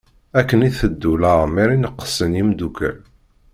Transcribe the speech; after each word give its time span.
Akken 0.39 0.65
iteddu 0.69 1.13
leɛmer 1.21 1.67
i 1.75 1.77
neqqsen 1.77 2.37
yemdukal. 2.37 2.97